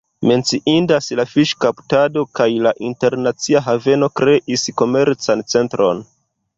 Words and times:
Menciindas 0.27 1.09
la 1.19 1.25
fiŝkaptado 1.33 2.25
kaj 2.41 2.49
la 2.69 2.73
internacia 2.89 3.65
haveno 3.69 4.13
kreis 4.19 4.69
komercan 4.85 5.49
centron. 5.57 6.07